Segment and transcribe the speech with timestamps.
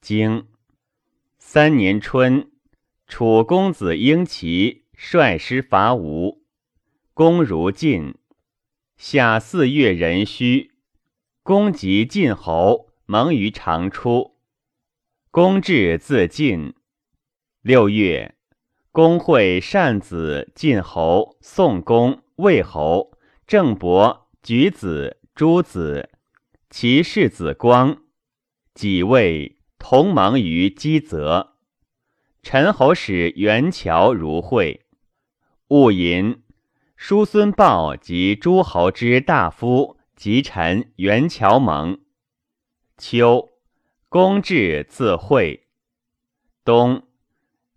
[0.00, 0.48] 经
[1.38, 2.50] 三年春，
[3.06, 6.42] 楚公子婴齐率师伐吴，
[7.12, 8.14] 公如晋。
[8.96, 10.72] 夏四月壬戌，
[11.42, 14.38] 公即晋侯，蒙于长出。
[15.30, 16.74] 公至自晋。
[17.60, 18.36] 六月，
[18.92, 23.12] 公会善子、晋侯、宋公、魏侯、
[23.46, 26.08] 郑伯、举子、诸子，
[26.70, 28.02] 其世子光，
[28.74, 31.56] 己未同盟于基泽。
[32.42, 34.86] 陈侯使元乔如会，
[35.68, 36.42] 戊寅。
[36.96, 41.98] 叔孙豹及诸侯之大夫及臣元乔盟。
[42.98, 43.48] 秋，
[44.10, 45.66] 公至自会。
[46.62, 47.04] 冬，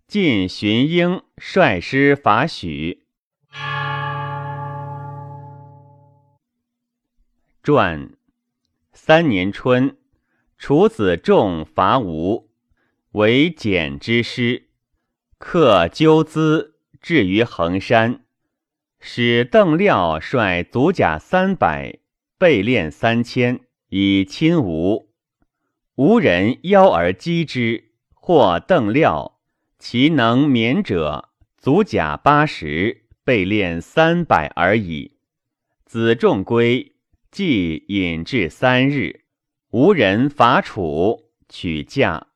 [0.06, 3.06] 晋荀英率师伐许。
[7.62, 8.12] 传
[8.92, 9.96] 三年春，
[10.56, 12.48] 楚子重伐吴，
[13.12, 14.68] 为简之师，
[15.38, 18.24] 克鸠兹，至于衡山。
[19.00, 21.98] 使邓廖率卒甲三百，
[22.38, 25.10] 备练三千，以亲吴。
[25.96, 29.40] 吴人邀而击之，或邓廖，
[29.78, 35.18] 其能免者，卒甲八十，备练三百而已。
[35.84, 36.94] 子仲归，
[37.30, 39.23] 即引至三日，
[39.76, 42.28] 吴人伐楚，取驾。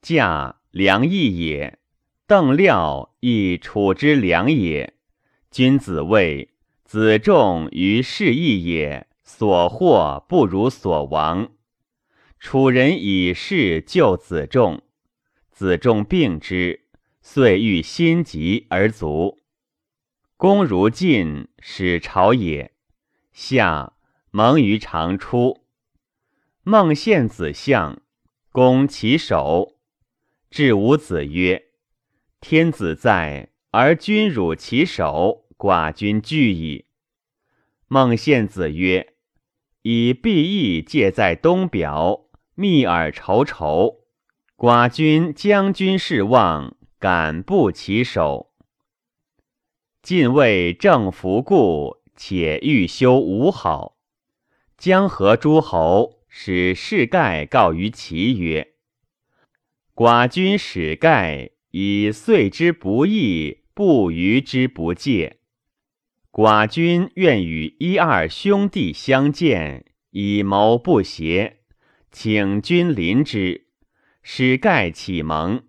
[0.00, 1.78] 驾良义也，
[2.26, 4.94] 邓廖亦楚之良也。
[5.50, 11.50] 君子谓子仲于事义也，所获不如所亡。
[12.38, 14.80] 楚人以事救子仲，
[15.50, 16.86] 子仲病之，
[17.20, 19.38] 遂欲心急而卒。
[20.38, 22.72] 公如晋，使朝也。
[23.34, 23.92] 夏，
[24.30, 25.66] 蒙于长出。
[26.70, 28.00] 孟献子相，
[28.52, 29.74] 公其首。
[30.52, 31.64] 至吾子曰
[32.40, 36.84] ：“天子在。”而君辱其首，寡君惧矣。
[37.88, 39.14] 孟献子曰
[39.82, 44.02] ：“以必义借在东表，密而仇仇，
[44.56, 48.52] 寡君将军事望，敢不其首？
[50.02, 53.96] 晋魏正服故，且欲修吴好。
[54.78, 58.72] 江河诸侯使士盖告于齐曰
[59.94, 65.38] ：‘寡君使盖以遂之不义。’”不虞之不戒，
[66.30, 71.60] 寡君愿与一二兄弟相见，以谋不协，
[72.10, 73.68] 请君临之，
[74.22, 75.62] 使盖启蒙。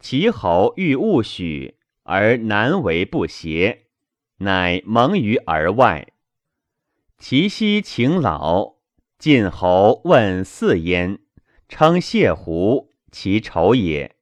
[0.00, 3.86] 齐侯欲勿许，而难为不协，
[4.38, 6.12] 乃蒙于而外。
[7.18, 8.73] 齐奚请老，
[9.24, 11.18] 晋侯问四焉，
[11.66, 14.16] 称谢胡其仇也，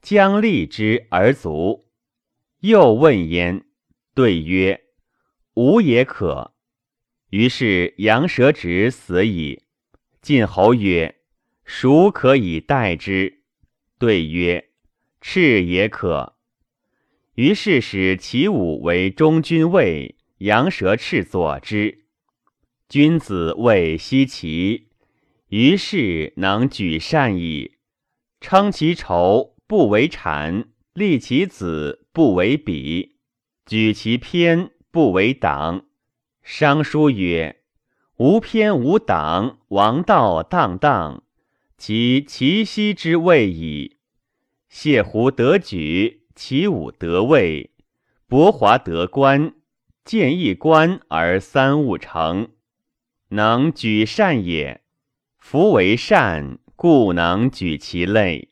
[0.00, 1.90] 将立之而卒。
[2.60, 3.66] 又问焉，
[4.14, 4.84] 对曰
[5.52, 6.54] ：“吾也可。”
[7.28, 9.64] 于是羊舌直死矣。
[10.22, 11.16] 晋侯曰
[11.62, 13.42] ：“孰可以代之？”
[14.00, 14.70] 对曰
[15.20, 16.36] ：“赤也可。”
[17.36, 22.01] 于是使齐武为中军尉，羊舌赤佐之。
[22.92, 24.88] 君子谓奚齐，
[25.48, 27.78] 于是能举善矣。
[28.38, 32.04] 称其仇，不为谄；立其子。
[32.12, 33.16] 不为比，
[33.64, 35.86] 举其偏，不为党。
[36.42, 37.62] 商书曰
[38.20, 41.22] ：“无偏无党，王道荡荡，
[41.78, 43.96] 其其奚之谓矣。”
[44.68, 47.70] 谢胡得举，齐武得位，
[48.28, 49.54] 伯华得官，
[50.04, 52.50] 见一官而三物成，
[53.32, 54.82] 能举善也。
[55.38, 58.50] 夫为善，故能举其类。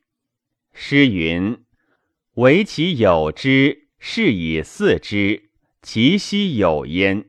[0.72, 1.58] 诗云。
[2.34, 5.50] 唯其有之，是以似之，
[5.82, 7.26] 其奚有焉？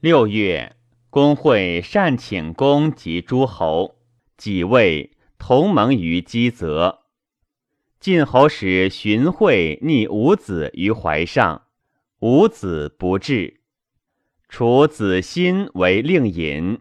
[0.00, 0.76] 六月，
[1.10, 3.96] 公会善请公及诸侯，
[4.36, 7.00] 几位同盟于基泽。
[8.00, 11.66] 晋侯使荀惠逆五子于怀上，
[12.20, 13.57] 五子不至。
[14.48, 16.80] 楚子欣为令尹，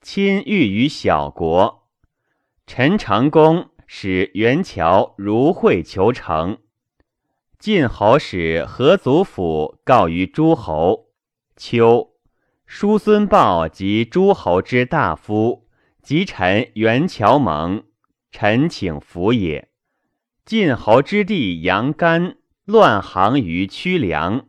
[0.00, 1.88] 亲遇于小国。
[2.66, 3.68] 陈成公。
[3.94, 6.56] 使元乔如会求成，
[7.58, 11.08] 晋侯使何祖府告于诸侯。
[11.58, 12.14] 秋，
[12.64, 15.68] 叔孙豹及诸侯之大夫
[16.02, 17.84] 及臣元乔盟，
[18.30, 19.68] 臣请服也。
[20.46, 24.46] 晋侯之弟杨干乱行于曲梁，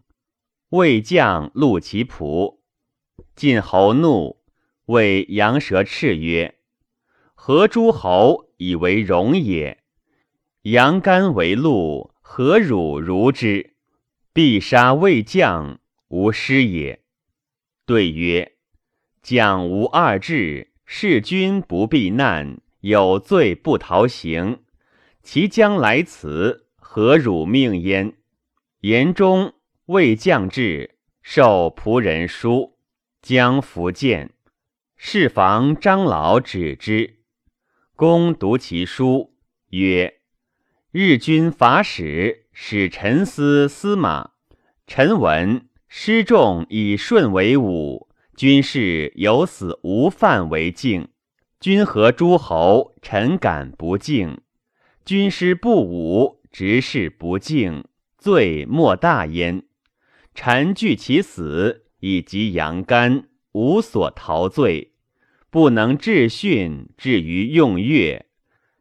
[0.74, 2.58] 魏将戮其仆。
[3.36, 4.42] 晋侯怒，
[4.86, 6.56] 谓杨舌赤曰
[7.36, 9.84] ：“何诸侯？”以为荣也。
[10.64, 13.76] 杨干为禄，何辱如之？
[14.34, 17.04] 必杀未将，无失也。
[17.86, 18.54] 对曰：
[19.22, 24.64] 将无二志，弑君不避难，有罪不逃刑。
[25.22, 28.16] 其将来此，何辱命焉？
[28.80, 29.54] 言中
[29.88, 32.78] 未将至，受仆人书，
[33.22, 34.32] 将伏见。
[34.96, 37.18] 侍房张老止之，
[37.98, 39.36] 公读其书，
[39.72, 40.22] 曰
[40.92, 44.32] ：“日军伐使，使臣司司马。
[44.88, 48.08] 臣闻师众以顺为武，
[48.38, 51.10] 军士有死无犯为敬。
[51.60, 54.40] 君和诸侯，臣敢不敬。
[55.04, 57.84] 军师不武，执事不敬，
[58.18, 59.62] 罪莫大焉。
[60.34, 64.92] 臣惧其死，以及杨干，无所逃罪。”
[65.50, 68.26] 不能治训，至于用乐。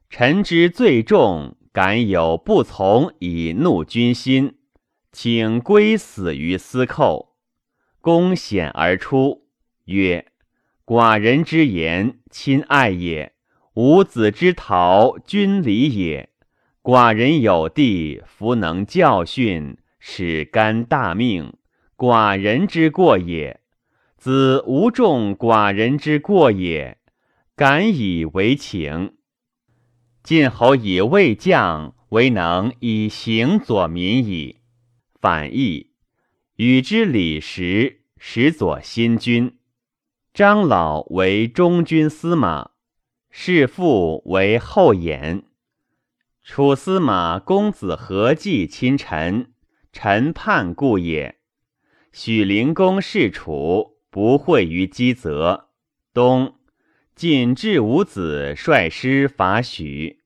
[0.09, 4.55] 臣之罪重，敢有不从以怒君心，
[5.13, 7.37] 请归死于司寇。
[8.01, 9.45] 公显而出，
[9.85, 10.33] 曰
[10.87, 13.33] ：“寡人之言，亲爱也；
[13.75, 16.31] 吾子之逃，君礼也。
[16.83, 21.55] 寡人有弟，弗能教训，使干大命，
[21.97, 23.61] 寡人之过也。”
[24.19, 26.99] 子无众寡人之过也，
[27.57, 29.15] 敢以为情。
[30.23, 34.61] 晋侯以魏将为能以行左民矣。
[35.21, 35.91] 反义，
[36.57, 39.57] 与之礼时，使左新君。
[40.33, 42.71] 张老为中军司马，
[43.31, 45.43] 世父为后衍。
[46.45, 49.52] 楚司马公子何忌亲臣，
[49.93, 51.39] 臣叛故也。
[52.13, 53.93] 许灵公弑楚。
[54.13, 55.71] 不讳于积泽。
[56.13, 56.57] 冬，
[57.15, 60.22] 晋至五子率师伐许。